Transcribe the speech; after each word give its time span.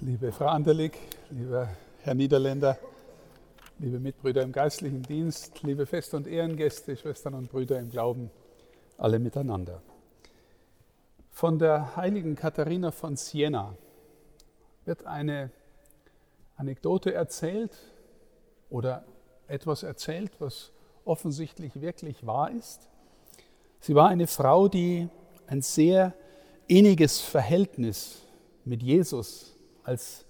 liebe 0.00 0.30
Frau 0.30 0.46
Anderlig, 0.46 0.92
lieber 1.30 1.68
Herr 2.02 2.14
Niederländer, 2.14 2.78
liebe 3.78 3.98
Mitbrüder 3.98 4.42
im 4.42 4.52
geistlichen 4.52 5.02
Dienst, 5.02 5.62
liebe 5.62 5.86
Fest- 5.86 6.12
und 6.12 6.26
Ehrengäste, 6.26 6.96
Schwestern 6.96 7.34
und 7.34 7.50
Brüder 7.50 7.78
im 7.78 7.90
Glauben, 7.90 8.30
alle 8.98 9.18
miteinander. 9.18 9.80
Von 11.30 11.58
der 11.58 11.96
heiligen 11.96 12.36
Katharina 12.36 12.90
von 12.90 13.16
Siena 13.16 13.74
wird 14.84 15.06
eine 15.06 15.50
Anekdote 16.56 17.14
erzählt 17.14 17.72
oder 18.68 19.04
etwas 19.48 19.82
erzählt, 19.82 20.32
was 20.40 20.72
offensichtlich 21.04 21.80
wirklich 21.80 22.26
wahr 22.26 22.50
ist. 22.50 22.88
Sie 23.80 23.94
war 23.94 24.08
eine 24.08 24.26
Frau, 24.26 24.68
die 24.68 25.08
ein 25.46 25.62
sehr 25.62 26.12
inniges 26.66 27.20
Verhältnis 27.20 28.22
mit 28.64 28.82
Jesus 28.82 29.55
als 29.86 30.24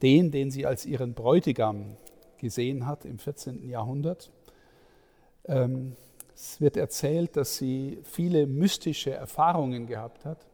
den, 0.00 0.30
den 0.30 0.50
sie 0.50 0.66
als 0.66 0.86
ihren 0.86 1.14
Bräutigam 1.14 1.96
gesehen 2.38 2.86
hat 2.86 3.04
im 3.04 3.18
14. 3.18 3.68
Jahrhundert. 3.68 4.30
Ähm, 5.44 5.96
es 6.34 6.60
wird 6.60 6.76
erzählt, 6.76 7.36
dass 7.36 7.56
sie 7.56 8.00
viele 8.04 8.46
mystische 8.46 9.12
Erfahrungen 9.12 9.86
gehabt 9.86 10.24
hat. 10.24 10.46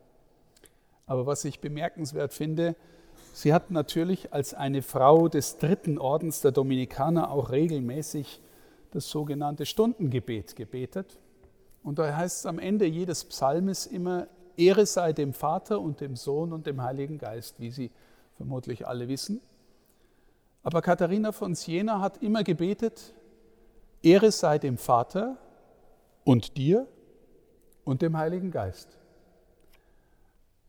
Aber 1.06 1.24
was 1.24 1.44
ich 1.44 1.60
bemerkenswert 1.60 2.34
finde, 2.34 2.76
sie 3.32 3.54
hat 3.54 3.70
natürlich 3.70 4.32
als 4.34 4.52
eine 4.52 4.82
Frau 4.82 5.28
des 5.28 5.56
dritten 5.56 5.98
Ordens 5.98 6.42
der 6.42 6.52
Dominikaner 6.52 7.30
auch 7.30 7.50
regelmäßig 7.50 8.40
das 8.90 9.08
sogenannte 9.08 9.64
Stundengebet 9.64 10.56
gebetet. 10.56 11.18
Und 11.82 11.98
da 11.98 12.14
heißt 12.14 12.40
es 12.40 12.46
am 12.46 12.58
Ende 12.58 12.84
jedes 12.84 13.24
Psalmes 13.24 13.86
immer, 13.86 14.26
Ehre 14.58 14.84
sei 14.84 15.12
dem 15.12 15.32
Vater 15.32 15.80
und 15.80 16.00
dem 16.00 16.16
Sohn 16.16 16.52
und 16.52 16.66
dem 16.66 16.82
Heiligen 16.82 17.16
Geist, 17.16 17.60
wie 17.60 17.70
Sie 17.70 17.90
vermutlich 18.38 18.86
alle 18.86 19.08
wissen. 19.08 19.42
Aber 20.62 20.80
Katharina 20.80 21.32
von 21.32 21.54
Siena 21.54 22.00
hat 22.00 22.22
immer 22.22 22.42
gebetet, 22.42 23.12
Ehre 24.02 24.30
sei 24.30 24.58
dem 24.58 24.78
Vater 24.78 25.36
und 26.24 26.56
dir 26.56 26.86
und 27.84 28.00
dem 28.00 28.16
Heiligen 28.16 28.50
Geist. 28.50 28.96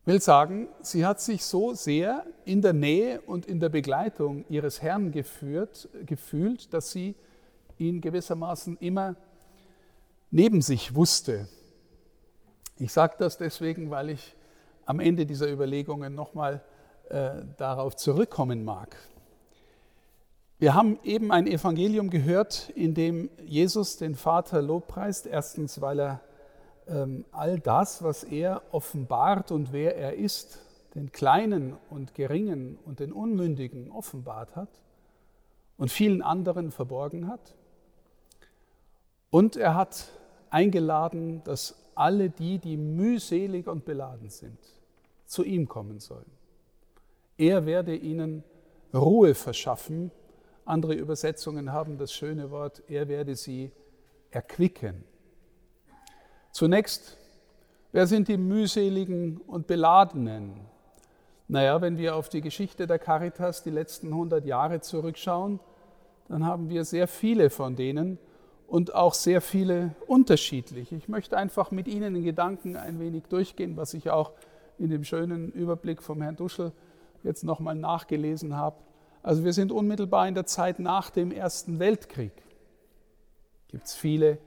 Will 0.04 0.20
sagen, 0.20 0.68
sie 0.82 1.06
hat 1.06 1.20
sich 1.20 1.44
so 1.44 1.74
sehr 1.74 2.26
in 2.44 2.60
der 2.60 2.72
Nähe 2.72 3.20
und 3.20 3.46
in 3.46 3.60
der 3.60 3.68
Begleitung 3.68 4.44
ihres 4.48 4.82
Herrn 4.82 5.12
geführt, 5.12 5.88
gefühlt, 6.06 6.74
dass 6.74 6.90
sie 6.90 7.14
ihn 7.78 8.00
gewissermaßen 8.00 8.78
immer 8.78 9.14
neben 10.30 10.60
sich 10.62 10.94
wusste. 10.94 11.46
Ich 12.78 12.92
sage 12.92 13.14
das 13.18 13.38
deswegen, 13.38 13.90
weil 13.90 14.10
ich 14.10 14.34
am 14.86 14.98
Ende 14.98 15.26
dieser 15.26 15.48
Überlegungen 15.48 16.14
nochmal 16.14 16.64
äh, 17.10 17.42
darauf 17.56 17.96
zurückkommen 17.96 18.64
mag. 18.64 18.96
Wir 20.58 20.74
haben 20.74 20.98
eben 21.04 21.32
ein 21.32 21.46
Evangelium 21.46 22.10
gehört, 22.10 22.70
in 22.74 22.94
dem 22.94 23.30
Jesus 23.44 23.96
den 23.96 24.14
Vater 24.14 24.60
lobpreist. 24.60 25.26
Erstens, 25.26 25.80
weil 25.80 26.00
er 26.00 26.20
ähm, 26.86 27.24
all 27.32 27.58
das, 27.58 28.02
was 28.02 28.24
er 28.24 28.62
offenbart 28.70 29.52
und 29.52 29.72
wer 29.72 29.96
er 29.96 30.14
ist, 30.14 30.58
den 30.94 31.12
Kleinen 31.12 31.76
und 31.88 32.14
Geringen 32.14 32.78
und 32.84 33.00
den 33.00 33.12
Unmündigen 33.12 33.90
offenbart 33.90 34.54
hat 34.56 34.68
und 35.78 35.90
vielen 35.90 36.20
anderen 36.20 36.70
verborgen 36.72 37.26
hat. 37.26 37.54
Und 39.30 39.56
er 39.56 39.74
hat 39.74 40.08
eingeladen, 40.50 41.42
dass 41.44 41.74
alle 41.94 42.28
die, 42.28 42.58
die 42.58 42.76
mühselig 42.76 43.66
und 43.66 43.84
beladen 43.84 44.28
sind, 44.28 44.58
zu 45.26 45.44
ihm 45.44 45.68
kommen 45.68 46.00
sollen. 46.00 46.39
Er 47.40 47.64
werde 47.64 47.96
ihnen 47.96 48.44
Ruhe 48.92 49.34
verschaffen. 49.34 50.10
Andere 50.66 50.92
Übersetzungen 50.92 51.72
haben 51.72 51.96
das 51.96 52.12
schöne 52.12 52.50
Wort, 52.50 52.82
er 52.86 53.08
werde 53.08 53.34
sie 53.34 53.72
erquicken. 54.30 55.04
Zunächst, 56.50 57.16
wer 57.92 58.06
sind 58.06 58.28
die 58.28 58.36
mühseligen 58.36 59.38
und 59.38 59.66
beladenen? 59.66 60.60
Naja, 61.48 61.80
wenn 61.80 61.96
wir 61.96 62.14
auf 62.14 62.28
die 62.28 62.42
Geschichte 62.42 62.86
der 62.86 62.98
Caritas 62.98 63.62
die 63.62 63.70
letzten 63.70 64.08
100 64.08 64.44
Jahre 64.44 64.82
zurückschauen, 64.82 65.60
dann 66.28 66.44
haben 66.44 66.68
wir 66.68 66.84
sehr 66.84 67.08
viele 67.08 67.48
von 67.48 67.74
denen 67.74 68.18
und 68.66 68.94
auch 68.94 69.14
sehr 69.14 69.40
viele 69.40 69.94
unterschiedlich. 70.06 70.92
Ich 70.92 71.08
möchte 71.08 71.38
einfach 71.38 71.70
mit 71.70 71.88
Ihnen 71.88 72.16
in 72.16 72.22
Gedanken 72.22 72.76
ein 72.76 73.00
wenig 73.00 73.24
durchgehen, 73.30 73.78
was 73.78 73.94
ich 73.94 74.10
auch 74.10 74.32
in 74.78 74.90
dem 74.90 75.04
schönen 75.04 75.50
Überblick 75.52 76.02
vom 76.02 76.20
Herrn 76.20 76.36
Duschel 76.36 76.72
jetzt 77.22 77.44
nochmal 77.44 77.74
nachgelesen 77.74 78.56
habe. 78.56 78.76
Also 79.22 79.44
wir 79.44 79.52
sind 79.52 79.72
unmittelbar 79.72 80.26
in 80.28 80.34
der 80.34 80.46
Zeit 80.46 80.78
nach 80.78 81.10
dem 81.10 81.30
Ersten 81.30 81.78
Weltkrieg. 81.78 82.32
Gibt 83.68 83.86
es 83.86 83.94
viele 83.94 84.38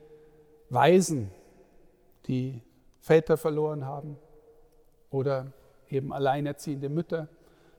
Waisen, 0.70 1.32
die 2.28 2.62
Väter 3.00 3.38
verloren 3.38 3.86
haben 3.86 4.18
oder 5.12 5.52
eben 5.90 6.12
alleinerziehende 6.12 6.90
Mütter. 6.90 7.28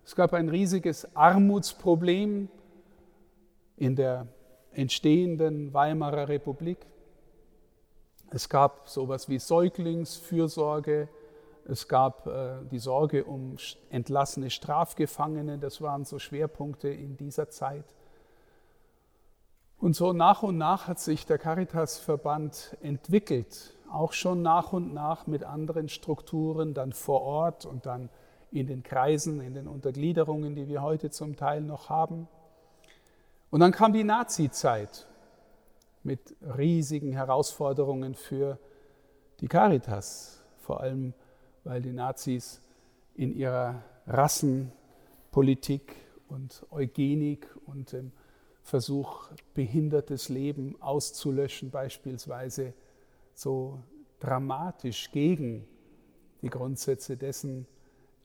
Es 0.04 0.14
gab 0.14 0.32
ein 0.34 0.48
riesiges 0.48 1.16
Armutsproblem 1.16 2.48
in 3.76 3.96
der 3.96 4.28
entstehenden 4.72 5.72
Weimarer 5.72 6.28
Republik. 6.28 6.86
Es 8.30 8.48
gab 8.48 8.88
sowas 8.88 9.28
wie 9.28 9.38
Säuglingsfürsorge, 9.38 11.08
es 11.66 11.88
gab 11.88 12.26
äh, 12.26 12.56
die 12.70 12.78
Sorge 12.78 13.24
um 13.24 13.56
entlassene 13.90 14.50
Strafgefangene, 14.50 15.58
das 15.58 15.80
waren 15.80 16.04
so 16.04 16.18
Schwerpunkte 16.18 16.88
in 16.88 17.16
dieser 17.16 17.48
Zeit. 17.48 17.84
Und 19.78 19.94
so 19.96 20.12
nach 20.12 20.42
und 20.42 20.56
nach 20.56 20.88
hat 20.88 20.98
sich 20.98 21.26
der 21.26 21.38
Caritasverband 21.38 22.76
entwickelt, 22.80 23.74
auch 23.90 24.12
schon 24.12 24.42
nach 24.42 24.72
und 24.72 24.94
nach 24.94 25.26
mit 25.26 25.44
anderen 25.44 25.88
Strukturen, 25.88 26.74
dann 26.74 26.92
vor 26.92 27.22
Ort 27.22 27.66
und 27.66 27.86
dann 27.86 28.08
in 28.50 28.66
den 28.66 28.82
Kreisen, 28.82 29.40
in 29.40 29.54
den 29.54 29.66
Untergliederungen, 29.66 30.54
die 30.54 30.68
wir 30.68 30.82
heute 30.82 31.10
zum 31.10 31.36
Teil 31.36 31.60
noch 31.60 31.88
haben. 31.88 32.28
Und 33.50 33.60
dann 33.60 33.72
kam 33.72 33.92
die 33.92 34.04
Nazi-Zeit 34.04 35.06
mit 36.02 36.36
riesigen 36.56 37.12
Herausforderungen 37.12 38.14
für 38.14 38.58
die 39.40 39.48
Caritas, 39.48 40.42
vor 40.60 40.80
allem 40.80 41.14
weil 41.64 41.82
die 41.82 41.92
Nazis 41.92 42.60
in 43.14 43.34
ihrer 43.34 43.82
Rassenpolitik 44.06 45.94
und 46.28 46.66
Eugenik 46.70 47.48
und 47.66 47.92
dem 47.92 48.12
Versuch, 48.62 49.28
behindertes 49.52 50.30
Leben 50.30 50.80
auszulöschen, 50.80 51.70
beispielsweise 51.70 52.72
so 53.34 53.82
dramatisch 54.20 55.10
gegen 55.12 55.66
die 56.40 56.48
Grundsätze 56.48 57.16
dessen 57.16 57.66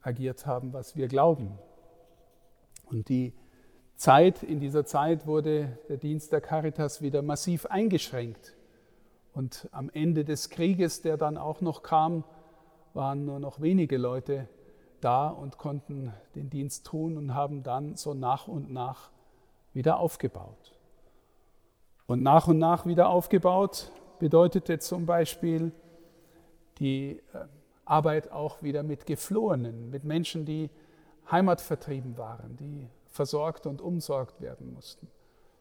agiert 0.00 0.46
haben, 0.46 0.72
was 0.72 0.96
wir 0.96 1.08
glauben. 1.08 1.58
Und 2.86 3.10
die 3.10 3.34
Zeit, 3.96 4.42
in 4.42 4.60
dieser 4.60 4.86
Zeit 4.86 5.26
wurde 5.26 5.78
der 5.90 5.98
Dienst 5.98 6.32
der 6.32 6.40
Caritas 6.40 7.02
wieder 7.02 7.20
massiv 7.20 7.66
eingeschränkt. 7.66 8.56
Und 9.34 9.68
am 9.72 9.90
Ende 9.90 10.24
des 10.24 10.48
Krieges, 10.48 11.02
der 11.02 11.18
dann 11.18 11.36
auch 11.36 11.60
noch 11.60 11.82
kam, 11.82 12.24
waren 12.94 13.24
nur 13.24 13.38
noch 13.38 13.60
wenige 13.60 13.96
Leute 13.96 14.48
da 15.00 15.28
und 15.28 15.58
konnten 15.58 16.12
den 16.34 16.50
Dienst 16.50 16.86
tun 16.86 17.16
und 17.16 17.34
haben 17.34 17.62
dann 17.62 17.96
so 17.96 18.14
nach 18.14 18.48
und 18.48 18.70
nach 18.70 19.10
wieder 19.72 19.98
aufgebaut. 19.98 20.72
Und 22.06 22.22
nach 22.22 22.48
und 22.48 22.58
nach 22.58 22.86
wieder 22.86 23.08
aufgebaut 23.08 23.92
bedeutete 24.18 24.78
zum 24.78 25.06
Beispiel 25.06 25.72
die 26.78 27.20
äh, 27.32 27.46
Arbeit 27.84 28.32
auch 28.32 28.62
wieder 28.62 28.82
mit 28.82 29.06
Geflohenen, 29.06 29.90
mit 29.90 30.04
Menschen, 30.04 30.44
die 30.44 30.70
heimatvertrieben 31.30 32.18
waren, 32.18 32.56
die 32.56 32.88
versorgt 33.06 33.66
und 33.66 33.80
umsorgt 33.80 34.40
werden 34.40 34.74
mussten. 34.74 35.08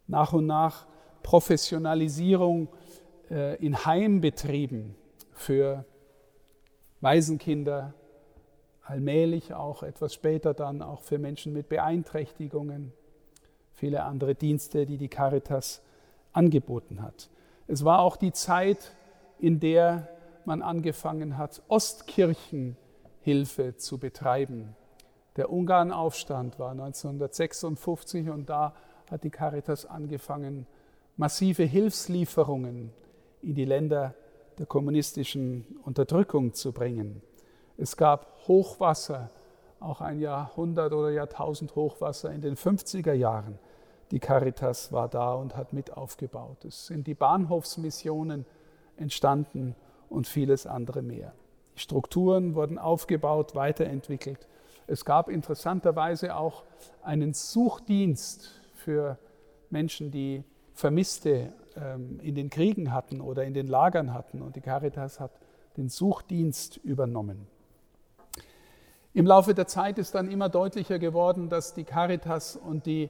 Nach 0.08 0.34
und 0.34 0.46
nach 0.46 0.88
Professionalisierung 1.24 2.70
äh, 3.30 3.56
in 3.64 3.86
Heimbetrieben 3.86 4.96
für 5.34 5.86
Waisenkinder, 7.02 7.94
allmählich 8.84 9.54
auch 9.54 9.84
etwas 9.84 10.14
später 10.14 10.54
dann 10.54 10.82
auch 10.82 11.02
für 11.02 11.18
Menschen 11.18 11.54
mit 11.54 11.70
Beeinträchtigungen, 11.70 12.92
viele 13.74 14.04
andere 14.04 14.36
Dienste, 14.36 14.86
die 14.86 14.98
die 14.98 15.08
Caritas 15.08 15.82
angeboten 16.34 17.02
hat. 17.02 17.30
Es 17.68 17.86
war 17.86 18.00
auch 18.00 18.18
die 18.18 18.34
Zeit, 18.34 18.96
in 19.40 19.60
der 19.60 20.10
man 20.46 20.62
angefangen 20.62 21.38
hat, 21.38 21.62
Ostkirchenhilfe 21.68 23.76
zu 23.78 24.00
betreiben. 24.00 24.76
Der 25.36 25.52
Ungarnaufstand 25.52 26.60
war 26.60 26.72
1956 26.72 28.30
und 28.30 28.50
da 28.50 28.74
hat 29.10 29.24
die 29.24 29.30
Caritas 29.30 29.86
angefangen, 29.86 30.66
massive 31.16 31.64
Hilfslieferungen 31.64 32.92
in 33.42 33.56
die 33.56 33.66
Länder 33.66 34.16
der 34.60 34.66
kommunistischen 34.66 35.80
Unterdrückung 35.84 36.54
zu 36.54 36.74
bringen. 36.74 37.22
Es 37.78 37.96
gab 37.96 38.38
Hochwasser 38.48 39.30
auch 39.80 40.02
ein 40.02 40.20
Jahrhundert 40.20 40.92
oder 40.92 41.10
Jahrtausend 41.10 41.76
Hochwasser 41.76 42.32
in 42.32 42.42
den 42.42 42.58
50er 42.58 43.14
Jahren. 43.14 43.58
Die 44.12 44.20
Caritas 44.20 44.92
war 44.92 45.08
da 45.08 45.34
und 45.34 45.56
hat 45.56 45.72
mit 45.72 45.96
aufgebaut. 45.96 46.66
Es 46.66 46.88
sind 46.88 47.08
die 47.08 47.14
Bahnhofsmissionen 47.14 48.46
entstanden 48.98 49.76
und 50.10 50.28
vieles 50.28 50.68
andere 50.68 51.02
mehr. 51.02 51.34
Die 51.76 51.80
Strukturen 51.80 52.56
wurden 52.56 52.78
aufgebaut, 52.78 53.56
weiterentwickelt. 53.56 54.48
Es 54.88 55.06
gab 55.06 55.30
interessanterweise 55.30 56.36
auch 56.36 56.64
einen 57.02 57.34
Suchdienst 57.34 58.60
für 58.74 59.18
Menschen, 59.70 60.12
die 60.12 60.44
Vermisste 60.74 61.54
in 61.76 62.36
den 62.36 62.50
Kriegen 62.50 62.92
hatten 62.94 63.22
oder 63.22 63.44
in 63.44 63.54
den 63.54 63.68
Lagern 63.68 64.14
hatten. 64.14 64.42
Und 64.42 64.56
die 64.56 64.62
Caritas 64.62 65.20
hat 65.20 65.32
den 65.78 65.90
Suchdienst 65.90 66.78
übernommen. 66.78 67.48
Im 69.14 69.26
Laufe 69.26 69.54
der 69.54 69.68
Zeit 69.68 69.98
ist 69.98 70.14
dann 70.16 70.30
immer 70.30 70.50
deutlicher 70.50 71.00
geworden, 71.00 71.50
dass 71.50 71.74
die 71.74 71.84
Caritas 71.84 72.56
und 72.56 72.86
die 72.86 73.10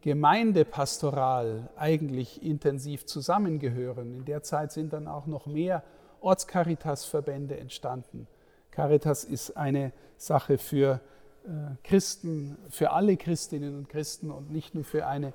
Gemeindepastoral 0.00 1.70
eigentlich 1.76 2.42
intensiv 2.42 3.06
zusammengehören. 3.06 4.14
In 4.14 4.24
der 4.24 4.42
Zeit 4.42 4.72
sind 4.72 4.92
dann 4.92 5.08
auch 5.08 5.26
noch 5.26 5.46
mehr 5.46 5.82
Ortscaritas-Verbände 6.20 7.58
entstanden. 7.58 8.26
Caritas 8.70 9.24
ist 9.24 9.56
eine 9.56 9.92
Sache 10.16 10.58
für 10.58 11.00
äh, 11.44 11.48
Christen, 11.82 12.56
für 12.70 12.90
alle 12.92 13.16
Christinnen 13.16 13.76
und 13.76 13.88
Christen 13.88 14.30
und 14.30 14.50
nicht 14.50 14.74
nur 14.74 14.84
für 14.84 15.06
eine 15.06 15.32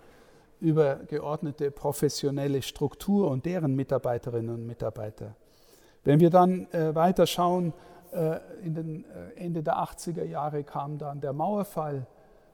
übergeordnete 0.60 1.72
professionelle 1.72 2.62
Struktur 2.62 3.30
und 3.30 3.46
deren 3.46 3.76
Mitarbeiterinnen 3.76 4.54
und 4.54 4.66
Mitarbeiter. 4.66 5.36
Wenn 6.04 6.20
wir 6.20 6.30
dann 6.30 6.72
äh, 6.72 6.94
weiter 6.96 7.28
schauen, 7.28 7.74
äh, 8.12 8.40
in 8.64 8.74
den 8.74 9.06
äh, 9.06 9.40
Ende 9.40 9.64
der 9.64 9.78
80er 9.78 10.24
Jahre 10.24 10.64
kam 10.64 10.98
dann 10.98 11.22
der 11.22 11.34
Mauerfall 11.34 12.08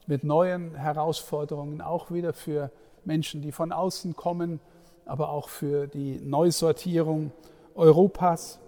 mit 0.07 0.23
neuen 0.23 0.75
Herausforderungen, 0.75 1.81
auch 1.81 2.11
wieder 2.11 2.33
für 2.33 2.71
Menschen, 3.05 3.41
die 3.41 3.51
von 3.51 3.71
außen 3.71 4.15
kommen, 4.15 4.59
aber 5.05 5.29
auch 5.29 5.49
für 5.49 5.87
die 5.87 6.19
Neusortierung 6.21 7.31
Europas. 7.75 8.59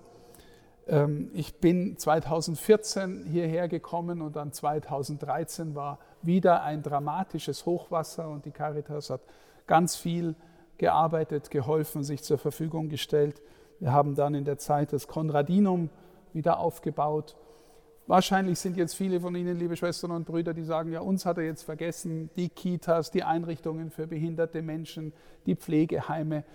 Ähm, 0.87 1.29
ich 1.33 1.55
bin 1.55 1.97
2014 1.97 3.25
hierher 3.25 3.67
gekommen 3.67 4.21
und 4.21 4.35
dann 4.35 4.51
2013 4.51 5.75
war 5.75 5.99
wieder 6.21 6.63
ein 6.63 6.83
dramatisches 6.83 7.65
Hochwasser 7.65 8.29
und 8.29 8.45
die 8.45 8.51
Caritas 8.51 9.09
hat 9.09 9.21
ganz 9.65 9.95
viel 9.95 10.35
gearbeitet, 10.77 11.51
geholfen, 11.51 12.03
sich 12.03 12.23
zur 12.23 12.37
Verfügung 12.37 12.89
gestellt. 12.89 13.41
Wir 13.79 13.91
haben 13.91 14.15
dann 14.15 14.33
in 14.33 14.45
der 14.45 14.57
Zeit 14.57 14.93
das 14.93 15.07
Konradinum 15.07 15.89
wieder 16.33 16.59
aufgebaut. 16.59 17.35
Wahrscheinlich 18.07 18.59
sind 18.59 18.77
jetzt 18.77 18.93
viele 18.93 19.19
von 19.19 19.35
Ihnen, 19.35 19.57
liebe 19.59 19.75
Schwestern 19.75 20.11
und 20.11 20.25
Brüder, 20.25 20.53
die 20.53 20.63
sagen, 20.63 20.93
ja, 20.93 21.01
uns 21.01 21.25
hat 21.25 21.37
er 21.37 21.43
jetzt 21.43 21.63
vergessen, 21.63 22.29
die 22.37 22.47
Kitas, 22.47 23.11
die 23.11 23.23
Einrichtungen 23.23 23.91
für 23.91 24.07
behinderte 24.07 24.61
Menschen, 24.61 25.11
die 25.45 25.55
Pflegeheime, 25.55 26.45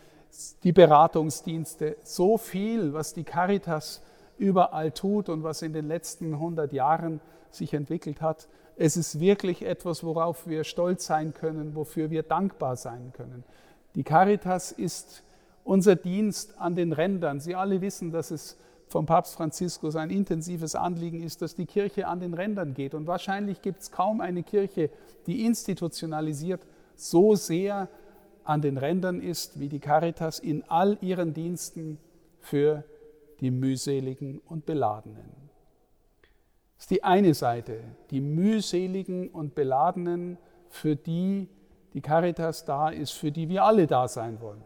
die 0.63 0.73
Beratungsdienste, 0.73 1.97
so 2.03 2.39
viel, 2.39 2.95
was 2.95 3.13
die 3.13 3.25
Caritas 3.25 4.03
überall 4.39 4.93
tut 4.93 5.29
und 5.29 5.43
was 5.43 5.63
in 5.63 5.73
den 5.73 5.87
letzten 5.87 6.35
100 6.35 6.73
Jahren 6.73 7.21
sich 7.51 7.75
entwickelt 7.75 8.21
hat. 8.21 8.49
Es 8.77 8.97
ist 8.97 9.21
wirklich 9.21 9.65
etwas, 9.65 10.03
worauf 10.03 10.47
wir 10.47 10.65
stolz 10.65 11.07
sein 11.07 11.35
können, 11.35 11.75
wofür 11.75 12.11
wir 12.11 12.23
dankbar 12.23 12.77
sein 12.77 13.13
können. 13.15 13.45
Die 13.95 14.05
Caritas 14.05 14.73
ist 14.73 15.23
unser 15.65 15.97
Dienst 15.97 16.59
an 16.59 16.75
den 16.75 16.93
Rändern. 16.93 17.41
Sie 17.41 17.55
alle 17.55 17.81
wissen, 17.81 18.11
dass 18.11 18.31
es 18.31 18.57
vom 18.89 19.07
Papst 19.07 19.35
Franziskus 19.35 19.97
ein 19.97 20.11
intensives 20.11 20.75
Anliegen 20.75 21.23
ist, 21.23 21.43
dass 21.43 21.55
die 21.55 21.67
Kirche 21.67 22.07
an 22.07 22.21
den 22.21 22.35
Rändern 22.35 22.75
geht. 22.75 22.95
Und 22.95 23.07
wahrscheinlich 23.07 23.63
gibt 23.63 23.83
es 23.83 23.91
kaum 23.91 24.21
eine 24.21 24.43
Kirche, 24.43 24.91
die 25.27 25.45
institutionalisiert 25.45 26.67
so 26.95 27.35
sehr 27.35 27.89
an 28.45 28.61
den 28.61 28.77
Rändern 28.77 29.21
ist 29.21 29.61
wie 29.61 29.69
die 29.69 29.79
Caritas 29.79 30.39
in 30.39 30.65
all 30.69 30.99
ihren 31.01 31.33
Diensten 31.33 31.99
für 32.41 32.85
die 33.43 33.51
mühseligen 33.51 34.39
und 34.39 34.65
Beladenen. 34.65 35.51
Das 36.77 36.85
ist 36.85 36.91
die 36.91 37.05
eine 37.05 37.35
Seite, 37.35 37.81
die 38.11 38.21
mühseligen 38.21 39.29
und 39.29 39.55
Beladenen, 39.55 40.39
für 40.69 40.97
die 40.97 41.49
die 41.93 42.01
Caritas 42.01 42.65
da 42.65 42.89
ist, 42.89 43.11
für 43.11 43.31
die 43.31 43.49
wir 43.49 43.65
alle 43.65 43.87
da 43.87 44.09
sein 44.09 44.41
wollen. 44.41 44.63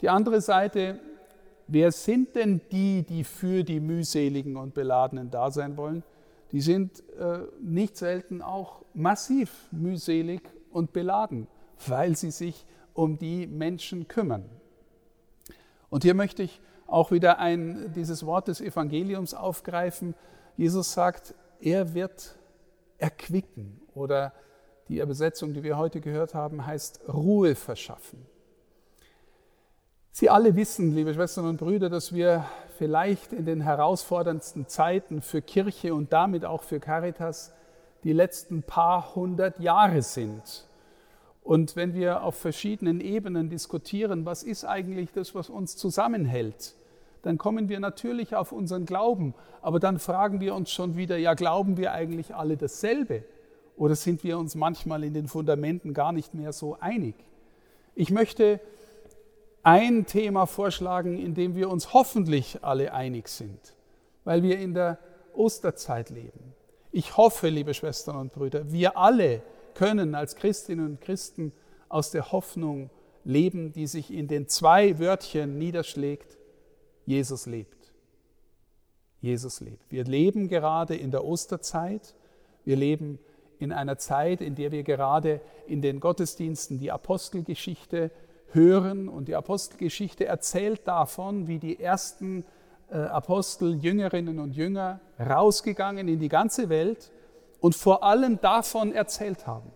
Die 0.00 0.08
andere 0.08 0.40
Seite, 0.40 1.00
wer 1.66 1.90
sind 1.92 2.34
denn 2.34 2.60
die, 2.70 3.02
die 3.02 3.24
für 3.24 3.64
die 3.64 3.80
mühseligen 3.80 4.56
und 4.56 4.74
Beladenen 4.74 5.30
da 5.30 5.50
sein 5.50 5.76
wollen? 5.76 6.02
Die 6.52 6.60
sind 6.60 7.02
äh, 7.18 7.40
nicht 7.60 7.96
selten 7.96 8.42
auch 8.42 8.84
massiv 8.92 9.68
mühselig 9.70 10.42
und 10.70 10.92
beladen, 10.92 11.46
weil 11.86 12.16
sie 12.16 12.30
sich 12.30 12.66
um 12.92 13.18
die 13.18 13.46
Menschen 13.46 14.08
kümmern. 14.08 14.44
Und 15.90 16.04
hier 16.04 16.14
möchte 16.14 16.42
ich 16.42 16.60
auch 16.88 17.12
wieder 17.12 17.38
ein, 17.38 17.92
dieses 17.94 18.26
Wort 18.26 18.48
des 18.48 18.60
Evangeliums 18.60 19.34
aufgreifen. 19.34 20.14
Jesus 20.56 20.92
sagt, 20.92 21.34
er 21.60 21.94
wird 21.94 22.34
erquicken 22.96 23.80
oder 23.94 24.32
die 24.88 25.00
Übersetzung, 25.00 25.52
die 25.52 25.62
wir 25.62 25.76
heute 25.76 26.00
gehört 26.00 26.34
haben, 26.34 26.66
heißt 26.66 27.02
Ruhe 27.12 27.54
verschaffen. 27.54 28.26
Sie 30.10 30.30
alle 30.30 30.56
wissen, 30.56 30.94
liebe 30.94 31.14
Schwestern 31.14 31.46
und 31.46 31.58
Brüder, 31.58 31.90
dass 31.90 32.12
wir 32.12 32.44
vielleicht 32.78 33.32
in 33.32 33.44
den 33.44 33.60
herausforderndsten 33.60 34.66
Zeiten 34.66 35.20
für 35.20 35.42
Kirche 35.42 35.94
und 35.94 36.12
damit 36.12 36.44
auch 36.44 36.62
für 36.62 36.80
Caritas 36.80 37.52
die 38.02 38.12
letzten 38.12 38.62
paar 38.62 39.14
hundert 39.14 39.60
Jahre 39.60 40.02
sind. 40.02 40.66
Und 41.42 41.76
wenn 41.76 41.94
wir 41.94 42.22
auf 42.22 42.36
verschiedenen 42.36 43.00
Ebenen 43.00 43.48
diskutieren, 43.48 44.24
was 44.24 44.42
ist 44.42 44.64
eigentlich 44.64 45.12
das, 45.12 45.34
was 45.34 45.50
uns 45.50 45.76
zusammenhält, 45.76 46.74
dann 47.22 47.38
kommen 47.38 47.68
wir 47.68 47.80
natürlich 47.80 48.34
auf 48.34 48.52
unseren 48.52 48.86
Glauben. 48.86 49.34
Aber 49.60 49.80
dann 49.80 49.98
fragen 49.98 50.40
wir 50.40 50.54
uns 50.54 50.70
schon 50.70 50.96
wieder, 50.96 51.16
ja, 51.16 51.34
glauben 51.34 51.76
wir 51.76 51.92
eigentlich 51.92 52.34
alle 52.34 52.56
dasselbe? 52.56 53.24
Oder 53.76 53.94
sind 53.94 54.24
wir 54.24 54.38
uns 54.38 54.54
manchmal 54.54 55.04
in 55.04 55.14
den 55.14 55.28
Fundamenten 55.28 55.94
gar 55.94 56.12
nicht 56.12 56.34
mehr 56.34 56.52
so 56.52 56.76
einig? 56.80 57.14
Ich 57.94 58.10
möchte 58.10 58.60
ein 59.62 60.06
Thema 60.06 60.46
vorschlagen, 60.46 61.18
in 61.18 61.34
dem 61.34 61.54
wir 61.54 61.68
uns 61.68 61.92
hoffentlich 61.92 62.62
alle 62.62 62.92
einig 62.92 63.28
sind, 63.28 63.74
weil 64.24 64.42
wir 64.42 64.58
in 64.58 64.74
der 64.74 64.98
Osterzeit 65.34 66.10
leben. 66.10 66.54
Ich 66.90 67.16
hoffe, 67.16 67.48
liebe 67.48 67.74
Schwestern 67.74 68.16
und 68.16 68.32
Brüder, 68.32 68.72
wir 68.72 68.96
alle 68.96 69.42
können 69.74 70.14
als 70.14 70.36
Christinnen 70.36 70.86
und 70.86 71.00
Christen 71.00 71.52
aus 71.88 72.10
der 72.10 72.32
Hoffnung 72.32 72.90
leben, 73.24 73.72
die 73.72 73.86
sich 73.86 74.12
in 74.12 74.26
den 74.26 74.48
zwei 74.48 74.98
Wörtchen 74.98 75.58
niederschlägt, 75.58 76.37
Jesus 77.08 77.46
lebt. 77.46 77.90
Jesus 79.22 79.60
lebt. 79.60 79.90
Wir 79.90 80.04
leben 80.04 80.46
gerade 80.46 80.94
in 80.94 81.10
der 81.10 81.24
Osterzeit. 81.24 82.14
Wir 82.66 82.76
leben 82.76 83.18
in 83.58 83.72
einer 83.72 83.96
Zeit, 83.96 84.42
in 84.42 84.54
der 84.54 84.72
wir 84.72 84.82
gerade 84.82 85.40
in 85.66 85.80
den 85.80 86.00
Gottesdiensten 86.00 86.78
die 86.78 86.92
Apostelgeschichte 86.92 88.10
hören. 88.50 89.08
Und 89.08 89.28
die 89.28 89.36
Apostelgeschichte 89.36 90.26
erzählt 90.26 90.86
davon, 90.86 91.48
wie 91.48 91.58
die 91.58 91.80
ersten 91.80 92.44
äh, 92.90 92.98
Apostel, 92.98 93.76
Jüngerinnen 93.76 94.38
und 94.38 94.54
Jünger 94.54 95.00
rausgegangen 95.18 96.08
in 96.08 96.18
die 96.20 96.28
ganze 96.28 96.68
Welt 96.68 97.10
und 97.60 97.74
vor 97.74 98.04
allem 98.04 98.38
davon 98.42 98.92
erzählt 98.92 99.46
haben. 99.46 99.72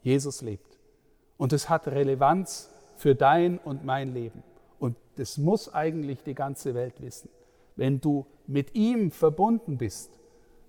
Jesus 0.00 0.40
lebt. 0.40 0.78
Und 1.36 1.52
es 1.52 1.68
hat 1.68 1.86
Relevanz 1.86 2.70
für 2.96 3.14
dein 3.14 3.58
und 3.58 3.84
mein 3.84 4.14
Leben. 4.14 4.42
Und 4.82 4.96
das 5.14 5.38
muss 5.38 5.72
eigentlich 5.72 6.24
die 6.24 6.34
ganze 6.34 6.74
Welt 6.74 7.00
wissen. 7.00 7.28
Wenn 7.76 8.00
du 8.00 8.26
mit 8.48 8.74
ihm 8.74 9.12
verbunden 9.12 9.78
bist, 9.78 10.10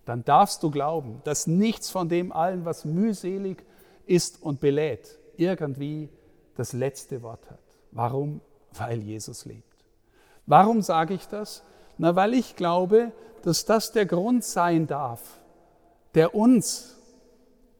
dann 0.05 0.23
darfst 0.23 0.61
du 0.61 0.69
glauben, 0.69 1.19
dass 1.23 1.47
nichts 1.47 1.89
von 1.89 2.09
dem 2.09 2.31
allen, 2.31 2.63
was 2.63 2.85
mühselig 2.85 3.65
ist 4.05 4.43
und 4.43 4.59
belädt, 4.59 5.17
irgendwie 5.35 6.09
das 6.55 6.73
letzte 6.73 7.23
Wort 7.23 7.49
hat. 7.49 7.57
Warum? 7.91 8.41
Weil 8.73 9.01
Jesus 9.01 9.45
lebt. 9.45 9.83
Warum 10.45 10.83
sage 10.83 11.15
ich 11.15 11.25
das? 11.27 11.63
Na, 11.97 12.15
weil 12.15 12.35
ich 12.35 12.55
glaube, 12.55 13.13
dass 13.41 13.65
das 13.65 13.93
der 13.93 14.05
Grund 14.05 14.43
sein 14.43 14.85
darf, 14.85 15.41
der 16.13 16.35
uns 16.35 16.99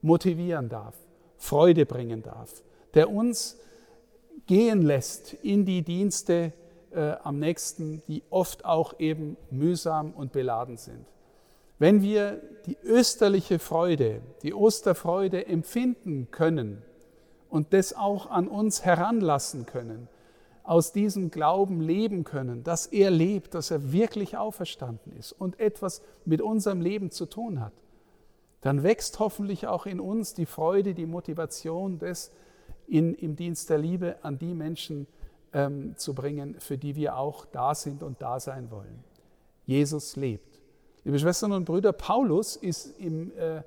motivieren 0.01 0.67
darf, 0.67 0.95
Freude 1.37 1.85
bringen 1.85 2.23
darf, 2.23 2.63
der 2.95 3.11
uns 3.11 3.59
gehen 4.47 4.81
lässt 4.81 5.33
in 5.33 5.65
die 5.65 5.81
Dienste 5.81 6.53
äh, 6.91 7.13
am 7.23 7.39
nächsten, 7.39 8.03
die 8.07 8.23
oft 8.29 8.65
auch 8.65 8.99
eben 8.99 9.37
mühsam 9.51 10.11
und 10.11 10.31
beladen 10.31 10.77
sind. 10.77 11.05
Wenn 11.79 12.01
wir 12.01 12.41
die 12.65 12.77
österliche 12.83 13.59
Freude, 13.59 14.21
die 14.41 14.53
Osterfreude 14.53 15.47
empfinden 15.47 16.29
können, 16.31 16.81
und 17.53 17.71
das 17.71 17.93
auch 17.93 18.31
an 18.31 18.47
uns 18.47 18.83
heranlassen 18.83 19.67
können, 19.67 20.07
aus 20.63 20.91
diesem 20.91 21.29
Glauben 21.29 21.81
leben 21.81 22.23
können, 22.23 22.63
dass 22.63 22.87
er 22.87 23.11
lebt, 23.11 23.53
dass 23.53 23.69
er 23.69 23.91
wirklich 23.91 24.37
auferstanden 24.37 25.15
ist 25.19 25.33
und 25.33 25.59
etwas 25.59 26.01
mit 26.25 26.41
unserem 26.41 26.81
Leben 26.81 27.11
zu 27.11 27.27
tun 27.27 27.59
hat, 27.59 27.73
dann 28.61 28.81
wächst 28.81 29.19
hoffentlich 29.19 29.67
auch 29.67 29.85
in 29.85 29.99
uns 29.99 30.33
die 30.33 30.47
Freude, 30.47 30.95
die 30.95 31.05
Motivation, 31.05 31.99
das 31.99 32.31
in, 32.87 33.13
im 33.15 33.35
Dienst 33.35 33.69
der 33.69 33.77
Liebe 33.77 34.17
an 34.21 34.37
die 34.37 34.53
Menschen 34.53 35.07
ähm, 35.53 35.93
zu 35.97 36.13
bringen, 36.13 36.55
für 36.59 36.77
die 36.77 36.95
wir 36.95 37.17
auch 37.17 37.45
da 37.45 37.75
sind 37.75 38.03
und 38.03 38.21
da 38.21 38.39
sein 38.39 38.69
wollen. 38.71 39.03
Jesus 39.65 40.15
lebt. 40.15 40.59
Liebe 41.03 41.19
Schwestern 41.19 41.51
und 41.51 41.65
Brüder, 41.65 41.91
Paulus 41.91 42.55
ist 42.55 42.99
im, 42.99 43.31
äh, 43.37 43.61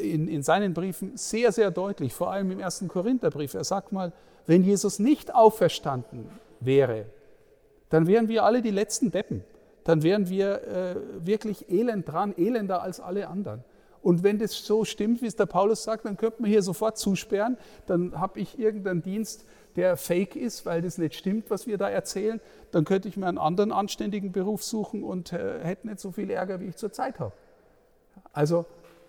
in, 0.00 0.28
in 0.28 0.42
seinen 0.42 0.74
Briefen 0.74 1.16
sehr, 1.16 1.52
sehr 1.52 1.70
deutlich, 1.70 2.14
vor 2.14 2.30
allem 2.30 2.50
im 2.50 2.60
ersten 2.60 2.88
Korintherbrief. 2.88 3.54
Er 3.54 3.64
sagt 3.64 3.92
mal, 3.92 4.12
wenn 4.46 4.64
Jesus 4.64 4.98
nicht 4.98 5.34
auferstanden 5.34 6.26
wäre, 6.60 7.06
dann 7.90 8.06
wären 8.06 8.28
wir 8.28 8.44
alle 8.44 8.62
die 8.62 8.70
letzten 8.70 9.10
Deppen. 9.10 9.44
Dann 9.84 10.02
wären 10.02 10.28
wir 10.28 10.62
äh, 10.66 10.96
wirklich 11.24 11.70
elend 11.70 12.08
dran, 12.08 12.34
elender 12.36 12.82
als 12.82 13.00
alle 13.00 13.28
anderen. 13.28 13.64
Und 14.08 14.22
wenn 14.22 14.38
das 14.38 14.64
so 14.64 14.86
stimmt, 14.86 15.20
wie 15.20 15.26
es 15.26 15.36
der 15.36 15.44
Paulus 15.44 15.82
sagt, 15.82 16.06
dann 16.06 16.16
könnte 16.16 16.40
man 16.40 16.50
hier 16.50 16.62
sofort 16.62 16.96
zusperren. 16.96 17.58
Dann 17.84 18.18
habe 18.18 18.40
ich 18.40 18.58
irgendeinen 18.58 19.02
Dienst, 19.02 19.44
der 19.76 19.98
fake 19.98 20.34
ist, 20.34 20.64
weil 20.64 20.80
das 20.80 20.96
nicht 20.96 21.14
stimmt, 21.14 21.50
was 21.50 21.66
wir 21.66 21.76
da 21.76 21.90
erzählen. 21.90 22.40
Dann 22.70 22.86
könnte 22.86 23.06
ich 23.08 23.18
mir 23.18 23.26
einen 23.26 23.36
anderen 23.36 23.70
anständigen 23.70 24.32
Beruf 24.32 24.64
suchen 24.64 25.04
und 25.04 25.34
äh, 25.34 25.62
hätte 25.62 25.88
nicht 25.88 26.00
so 26.00 26.10
viel 26.10 26.30
Ärger, 26.30 26.58
wie 26.58 26.68
ich 26.68 26.76
zurzeit 26.76 27.20
habe. 27.20 27.34
Also 28.32 28.64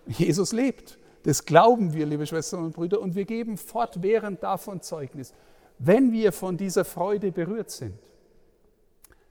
Jesus 0.06 0.52
lebt. 0.52 0.98
Das 1.22 1.46
glauben 1.46 1.94
wir, 1.94 2.04
liebe 2.04 2.26
Schwestern 2.26 2.62
und 2.62 2.74
Brüder, 2.74 3.00
und 3.00 3.14
wir 3.14 3.24
geben 3.24 3.56
fortwährend 3.56 4.42
davon 4.42 4.82
Zeugnis. 4.82 5.32
Wenn 5.78 6.12
wir 6.12 6.30
von 6.30 6.58
dieser 6.58 6.84
Freude 6.84 7.32
berührt 7.32 7.70
sind, 7.70 7.94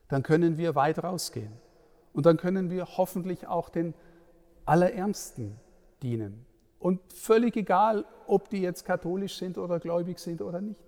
dann 0.08 0.24
können 0.24 0.58
wir 0.58 0.74
weit 0.74 1.04
rausgehen. 1.04 1.54
Und 2.12 2.26
dann 2.26 2.38
können 2.38 2.72
wir 2.72 2.98
hoffentlich 2.98 3.46
auch 3.46 3.70
den 3.70 3.94
Allerärmsten 4.66 5.56
dienen. 6.02 6.46
Und 6.80 7.02
völlig 7.12 7.58
egal, 7.58 8.06
ob 8.28 8.50
die 8.50 8.62
jetzt 8.62 8.86
katholisch 8.86 9.38
sind 9.38 9.58
oder 9.58 9.80
gläubig 9.80 10.20
sind 10.20 10.42
oder 10.42 10.62
nicht. 10.62 10.80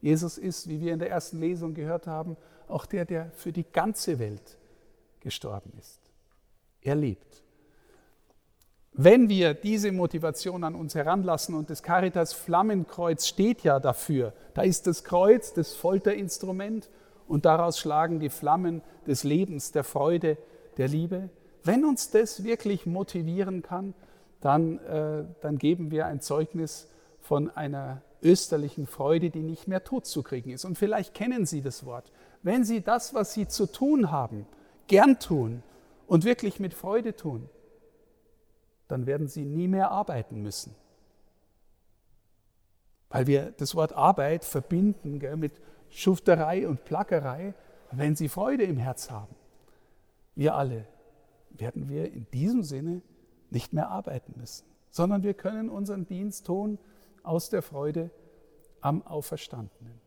Jesus 0.00 0.38
ist, 0.38 0.68
wie 0.68 0.80
wir 0.80 0.92
in 0.92 0.98
der 0.98 1.10
ersten 1.10 1.40
Lesung 1.40 1.74
gehört 1.74 2.06
haben, 2.06 2.36
auch 2.68 2.86
der, 2.86 3.04
der 3.04 3.30
für 3.32 3.52
die 3.52 3.64
ganze 3.64 4.18
Welt 4.18 4.58
gestorben 5.20 5.72
ist. 5.78 6.00
Er 6.82 6.94
lebt. 6.94 7.42
Wenn 8.92 9.28
wir 9.28 9.52
diese 9.52 9.92
Motivation 9.92 10.64
an 10.64 10.74
uns 10.74 10.94
heranlassen 10.94 11.54
und 11.54 11.68
das 11.68 11.82
Caritas 11.82 12.32
Flammenkreuz 12.32 13.26
steht 13.26 13.62
ja 13.62 13.78
dafür, 13.78 14.32
da 14.54 14.62
ist 14.62 14.86
das 14.86 15.04
Kreuz 15.04 15.52
das 15.52 15.74
Folterinstrument 15.74 16.88
und 17.28 17.44
daraus 17.44 17.78
schlagen 17.78 18.20
die 18.20 18.30
Flammen 18.30 18.80
des 19.06 19.22
Lebens, 19.22 19.70
der 19.70 19.84
Freude, 19.84 20.38
der 20.78 20.88
Liebe. 20.88 21.28
Wenn 21.66 21.84
uns 21.84 22.10
das 22.10 22.44
wirklich 22.44 22.86
motivieren 22.86 23.62
kann, 23.62 23.94
dann, 24.40 24.78
äh, 24.78 25.24
dann 25.40 25.58
geben 25.58 25.90
wir 25.90 26.06
ein 26.06 26.20
Zeugnis 26.20 26.88
von 27.20 27.50
einer 27.50 28.02
österlichen 28.22 28.86
Freude, 28.86 29.30
die 29.30 29.42
nicht 29.42 29.66
mehr 29.66 29.82
totzukriegen 29.82 30.52
ist. 30.52 30.64
Und 30.64 30.78
vielleicht 30.78 31.14
kennen 31.14 31.44
Sie 31.44 31.62
das 31.62 31.84
Wort. 31.84 32.12
Wenn 32.42 32.64
Sie 32.64 32.80
das, 32.80 33.14
was 33.14 33.34
Sie 33.34 33.48
zu 33.48 33.66
tun 33.66 34.10
haben, 34.10 34.46
gern 34.86 35.18
tun 35.18 35.62
und 36.06 36.24
wirklich 36.24 36.60
mit 36.60 36.74
Freude 36.74 37.16
tun, 37.16 37.48
dann 38.88 39.06
werden 39.06 39.28
sie 39.28 39.44
nie 39.44 39.68
mehr 39.68 39.90
arbeiten 39.90 40.42
müssen. 40.42 40.74
Weil 43.08 43.26
wir 43.26 43.52
das 43.52 43.74
Wort 43.74 43.92
Arbeit 43.92 44.44
verbinden 44.44 45.18
gell, 45.18 45.36
mit 45.36 45.60
Schufterei 45.90 46.68
und 46.68 46.84
Plackerei, 46.84 47.54
wenn 47.92 48.16
sie 48.16 48.28
Freude 48.28 48.64
im 48.64 48.78
Herz 48.78 49.10
haben. 49.10 49.34
Wir 50.34 50.54
alle 50.54 50.86
werden 51.60 51.88
wir 51.88 52.12
in 52.12 52.26
diesem 52.32 52.62
Sinne 52.62 53.02
nicht 53.50 53.72
mehr 53.72 53.90
arbeiten 53.90 54.34
müssen, 54.38 54.66
sondern 54.90 55.22
wir 55.22 55.34
können 55.34 55.68
unseren 55.68 56.06
Dienst 56.06 56.46
tun 56.46 56.78
aus 57.22 57.50
der 57.50 57.62
Freude 57.62 58.10
am 58.80 59.02
Auferstandenen. 59.06 60.00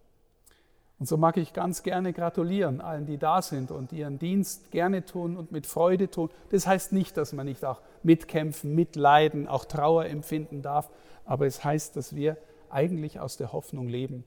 Und 1.00 1.08
so 1.08 1.16
mag 1.16 1.38
ich 1.38 1.54
ganz 1.54 1.82
gerne 1.84 2.12
gratulieren 2.12 2.82
allen, 2.82 3.06
die 3.06 3.18
da 3.18 3.42
sind 3.42 3.72
und 3.72 3.94
ihren 3.94 4.20
Dienst 4.20 4.70
gerne 4.72 5.06
tun 5.06 5.38
und 5.38 5.52
mit 5.52 5.66
Freude 5.66 6.12
tun. 6.12 6.30
Das 6.50 6.68
heißt 6.68 6.92
nicht, 6.92 7.16
dass 7.16 7.32
man 7.32 7.46
nicht 7.46 7.64
auch 7.64 7.82
mitkämpfen, 8.04 8.76
mitleiden, 8.76 9.48
auch 9.48 9.64
Trauer 9.64 10.06
empfinden 10.06 10.62
darf, 10.62 10.90
aber 11.24 11.46
es 11.46 11.64
heißt, 11.64 11.96
dass 11.96 12.16
wir 12.16 12.38
eigentlich 12.70 13.20
aus 13.20 13.38
der 13.38 13.54
Hoffnung 13.54 13.88
leben, 13.88 14.26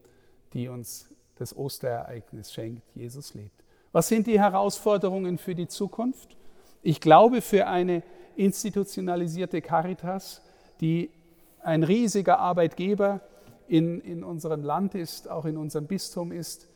die 0.55 0.69
uns 0.69 1.11
das 1.37 1.57
Osterereignis 1.57 2.53
schenkt. 2.53 2.83
Jesus 2.95 3.35
lebt. 3.35 3.63
Was 3.93 4.09
sind 4.09 4.27
die 4.27 4.41
Herausforderungen 4.41 5.37
für 5.37 5.55
die 5.55 5.69
Zukunft? 5.69 6.37
Ich 6.83 7.01
glaube, 7.01 7.41
für 7.41 7.69
eine 7.69 8.03
institutionalisierte 8.35 9.63
Caritas, 9.63 10.43
die 10.81 11.11
ein 11.63 11.85
riesiger 11.85 12.41
Arbeitgeber 12.41 13.21
in, 13.69 14.01
in 14.01 14.25
unserem 14.25 14.63
Land 14.65 14.95
ist, 14.95 15.31
auch 15.31 15.45
in 15.45 15.57
unserem 15.57 15.87
Bistum 15.87 16.33
ist, 16.33 16.69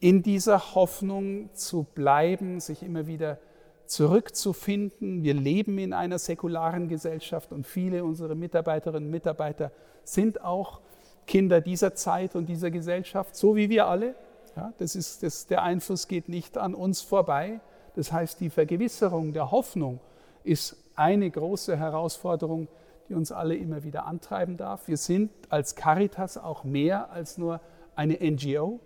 in 0.00 0.22
dieser 0.22 0.74
Hoffnung 0.74 1.48
zu 1.54 1.86
bleiben, 1.94 2.60
sich 2.60 2.82
immer 2.82 3.06
wieder 3.06 3.38
zurückzufinden. 3.86 5.22
Wir 5.22 5.32
leben 5.32 5.78
in 5.78 5.94
einer 5.94 6.18
säkularen 6.18 6.88
Gesellschaft 6.88 7.52
und 7.52 7.66
viele 7.66 8.04
unserer 8.04 8.34
Mitarbeiterinnen 8.34 9.06
und 9.06 9.10
Mitarbeiter 9.10 9.72
sind 10.04 10.42
auch 10.42 10.80
Kinder 11.26 11.62
dieser 11.62 11.94
Zeit 11.94 12.36
und 12.36 12.46
dieser 12.46 12.70
Gesellschaft, 12.70 13.34
so 13.34 13.56
wie 13.56 13.70
wir 13.70 13.86
alle. 13.86 14.14
Ja, 14.56 14.74
das 14.78 14.94
ist, 14.94 15.22
das, 15.22 15.46
der 15.46 15.62
Einfluss 15.62 16.06
geht 16.06 16.28
nicht 16.28 16.58
an 16.58 16.74
uns 16.74 17.00
vorbei. 17.00 17.60
Das 17.94 18.12
heißt, 18.12 18.40
die 18.40 18.50
Vergewisserung 18.50 19.32
der 19.32 19.50
Hoffnung 19.50 20.00
ist 20.42 20.76
eine 20.96 21.30
große 21.30 21.76
Herausforderung, 21.76 22.68
die 23.08 23.14
uns 23.14 23.32
alle 23.32 23.56
immer 23.56 23.82
wieder 23.84 24.06
antreiben 24.06 24.56
darf. 24.56 24.88
Wir 24.88 24.96
sind 24.96 25.30
als 25.48 25.74
Caritas 25.74 26.38
auch 26.38 26.64
mehr 26.64 27.10
als 27.10 27.38
nur 27.38 27.60
eine 27.94 28.18
NGO, 28.20 28.80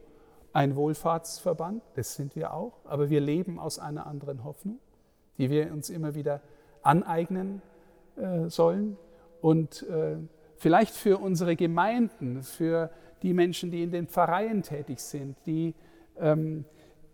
ein 0.52 0.76
Wohlfahrtsverband, 0.76 1.82
das 1.94 2.14
sind 2.14 2.34
wir 2.34 2.52
auch, 2.52 2.72
aber 2.84 3.10
wir 3.10 3.20
leben 3.20 3.58
aus 3.58 3.78
einer 3.78 4.06
anderen 4.06 4.44
Hoffnung, 4.44 4.78
die 5.36 5.50
wir 5.50 5.72
uns 5.72 5.90
immer 5.90 6.14
wieder 6.14 6.40
aneignen 6.82 7.62
äh, 8.16 8.48
sollen. 8.48 8.96
Und 9.40 9.82
äh, 9.88 10.16
vielleicht 10.56 10.94
für 10.94 11.18
unsere 11.18 11.54
Gemeinden, 11.54 12.42
für 12.42 12.90
die 13.22 13.34
Menschen, 13.34 13.70
die 13.70 13.82
in 13.82 13.90
den 13.90 14.08
Pfarreien 14.08 14.62
tätig 14.62 15.00
sind, 15.00 15.36
die, 15.46 15.74
ähm, 16.18 16.64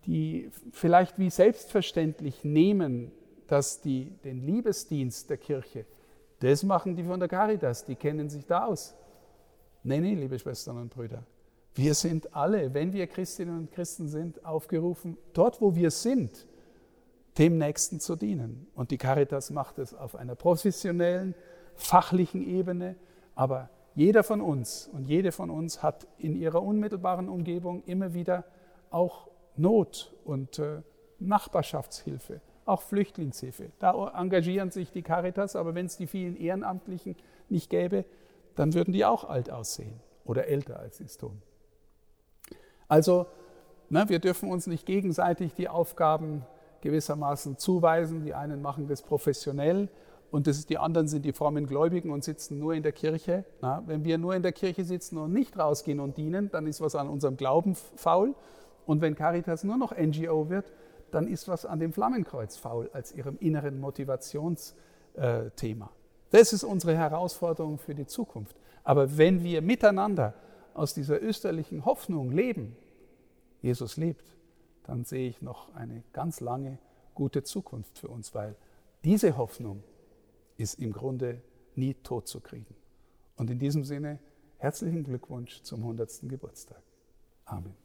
die 0.07 0.51
vielleicht 0.73 1.19
wie 1.19 1.31
selbstverständlich 1.31 2.45
nehmen, 2.45 3.11
dass 3.47 3.81
die 3.81 4.13
den 4.25 4.47
Liebesdienst 4.47 5.29
der 5.31 5.37
Kirche 5.37 5.85
das 6.45 6.63
machen 6.63 6.95
die 6.95 7.05
von 7.05 7.19
der 7.19 7.29
Caritas, 7.29 7.87
die 7.87 7.95
kennen 7.95 8.29
sich 8.29 8.45
da 8.45 8.67
aus. 8.67 8.95
Nein, 9.83 10.03
nein, 10.03 10.19
liebe 10.19 10.39
Schwestern 10.39 10.77
und 10.77 10.91
Brüder. 10.91 11.25
Wir 11.75 11.95
sind 11.95 12.35
alle, 12.35 12.73
wenn 12.75 12.93
wir 12.93 13.07
Christinnen 13.07 13.59
und 13.59 13.73
Christen 13.73 14.09
sind, 14.09 14.45
aufgerufen, 14.45 15.17
dort, 15.33 15.63
wo 15.63 15.75
wir 15.75 15.91
sind, 15.91 16.47
dem 17.39 17.57
Nächsten 17.57 17.99
zu 17.99 18.15
dienen. 18.15 18.67
Und 18.75 18.91
die 18.91 18.99
Caritas 18.99 19.51
macht 19.51 19.79
es 19.79 19.95
auf 19.95 20.17
einer 20.17 20.35
professionellen, 20.35 21.35
fachlichen 21.75 22.47
Ebene, 22.47 22.95
aber 23.35 23.71
jeder 23.95 24.23
von 24.23 24.41
uns 24.41 24.89
und 24.93 25.07
jede 25.09 25.33
von 25.33 25.49
uns 25.49 25.83
hat 25.83 26.07
in 26.19 26.37
ihrer 26.37 26.63
unmittelbaren 26.63 27.29
Umgebung 27.29 27.83
immer 27.85 28.13
wieder 28.13 28.45
auch 28.91 29.29
Not 29.57 30.15
und 30.25 30.59
äh, 30.59 30.83
Nachbarschaftshilfe 31.19 32.41
auch 32.67 32.83
Flüchtlingshilfe. 32.83 33.71
Da 33.79 33.93
engagieren 34.15 34.71
sich 34.71 34.91
die 34.91 35.03
Caritas, 35.03 35.57
aber 35.57 35.75
wenn 35.75 35.87
es 35.87 35.97
die 35.97 36.07
vielen 36.07 36.37
Ehrenamtlichen 36.37 37.17
nicht 37.49 37.71
gäbe, 37.71 38.05
dann 38.55 38.75
würden 38.75 38.93
die 38.93 39.05
auch 39.05 39.25
alt 39.25 39.51
aussehen 39.51 40.01
oder 40.25 40.47
älter 40.47 40.79
als 40.79 40.99
sie 40.99 41.05
es 41.05 41.19
tun. 41.19 41.43
Also, 42.89 43.27
ne, 43.91 44.09
wir 44.09 44.19
dürfen 44.19 44.51
uns 44.51 44.67
nicht 44.67 44.87
gegenseitig 44.87 45.55
die 45.55 45.69
Aufgaben 45.69 46.45
gewissermaßen 46.81 47.59
zuweisen. 47.59 48.25
Die 48.25 48.35
einen 48.35 48.63
machen 48.63 48.87
das 48.89 49.03
professionell 49.03 49.89
und 50.31 50.47
das 50.47 50.59
ist, 50.59 50.71
die 50.71 50.79
anderen 50.79 51.09
sind 51.09 51.25
die 51.25 51.33
frommen 51.33 51.67
Gläubigen 51.67 52.11
und 52.11 52.25
sitzen 52.25 52.59
nur 52.59 52.75
in 52.75 52.83
der 52.83 52.93
Kirche. 52.93 53.45
Na, 53.61 53.83
wenn 53.87 54.05
wir 54.05 54.19
nur 54.19 54.35
in 54.35 54.43
der 54.43 54.53
Kirche 54.53 54.85
sitzen 54.85 55.19
und 55.19 55.33
nicht 55.33 55.59
rausgehen 55.59 56.01
und 56.01 56.17
dienen, 56.17 56.51
dann 56.51 56.67
ist 56.67 56.81
was 56.81 56.95
an 56.95 57.09
unserem 57.09 57.37
Glauben 57.37 57.75
faul. 57.75 58.35
Und 58.87 59.01
wenn 59.01 59.15
Caritas 59.15 59.65
nur 59.65 59.77
noch 59.77 59.97
NGO 59.97 60.51
wird, 60.51 60.73
dann 61.11 61.29
ist 61.29 61.49
was 61.49 61.65
an 61.65 61.81
dem 61.81 61.93
Flammenkreuz 61.93 62.57
faul 62.57 62.91
als 62.93 63.13
ihrem 63.13 63.39
inneren 63.39 63.81
Motivationsthema. 63.81 65.91
Das 66.31 66.53
ist 66.53 66.65
unsere 66.65 66.97
Herausforderung 66.97 67.79
für 67.79 67.95
die 67.95 68.07
Zukunft. 68.07 68.57
Aber 68.83 69.17
wenn 69.17 69.45
wir 69.45 69.63
miteinander 69.63 70.35
aus 70.75 70.93
dieser 70.93 71.23
österlichen 71.23 71.85
Hoffnung 71.85 72.33
leben, 72.33 72.77
Jesus 73.63 73.97
lebt, 73.97 74.37
dann 74.83 75.05
sehe 75.05 75.29
ich 75.29 75.41
noch 75.41 75.73
eine 75.75 76.03
ganz 76.13 76.41
lange 76.41 76.79
gute 77.15 77.45
Zukunft 77.45 77.99
für 77.99 78.09
uns, 78.09 78.35
weil 78.35 78.57
diese 79.05 79.37
Hoffnung 79.37 79.85
ist 80.57 80.81
im 80.81 80.93
Grunde 80.93 81.41
nie 81.75 81.95
tot 81.95 82.29
zu 82.29 82.41
kriegen. 82.41 82.75
Und 83.37 83.51
in 83.51 83.59
diesem 83.59 83.85
Sinne 83.85 84.19
herzlichen 84.59 85.05
Glückwunsch 85.05 85.63
zum 85.63 85.81
100. 85.81 86.29
Geburtstag. 86.29 86.83
Amen. 87.45 87.84